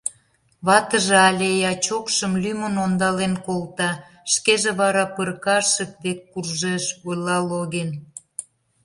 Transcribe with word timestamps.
Ватыже 0.65 1.17
але 1.29 1.49
ячокшым 1.73 2.33
лӱмын 2.43 2.75
ондален 2.85 3.33
колта, 3.45 3.91
шкеже 4.33 4.71
вара 4.79 5.05
пыркашык 5.15 5.91
дек 6.03 6.19
куржеш,— 6.31 6.83
ойла 7.07 7.37
Логин. 7.49 7.91